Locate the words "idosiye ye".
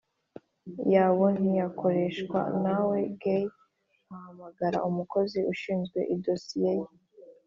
6.15-6.89